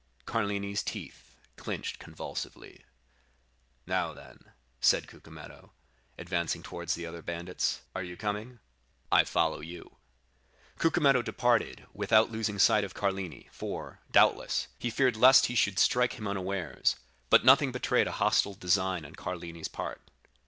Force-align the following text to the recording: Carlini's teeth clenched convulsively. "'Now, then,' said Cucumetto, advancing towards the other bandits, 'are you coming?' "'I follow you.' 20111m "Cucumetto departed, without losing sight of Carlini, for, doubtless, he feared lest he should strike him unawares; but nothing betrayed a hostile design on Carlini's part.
Carlini's 0.25 0.81
teeth 0.81 1.35
clenched 1.57 1.99
convulsively. 1.99 2.83
"'Now, 3.85 4.13
then,' 4.13 4.51
said 4.79 5.07
Cucumetto, 5.07 5.73
advancing 6.17 6.63
towards 6.63 6.95
the 6.95 7.05
other 7.05 7.21
bandits, 7.21 7.81
'are 7.93 8.01
you 8.01 8.17
coming?' 8.17 8.57
"'I 9.11 9.25
follow 9.25 9.59
you.' 9.59 9.97
20111m 10.77 10.79
"Cucumetto 10.79 11.21
departed, 11.23 11.85
without 11.93 12.31
losing 12.31 12.57
sight 12.57 12.83
of 12.83 12.95
Carlini, 12.95 13.47
for, 13.51 13.99
doubtless, 14.09 14.69
he 14.79 14.89
feared 14.89 15.15
lest 15.17 15.45
he 15.45 15.53
should 15.53 15.77
strike 15.77 16.13
him 16.13 16.27
unawares; 16.27 16.95
but 17.29 17.45
nothing 17.45 17.71
betrayed 17.71 18.07
a 18.07 18.13
hostile 18.13 18.55
design 18.55 19.05
on 19.05 19.13
Carlini's 19.13 19.67
part. 19.67 20.01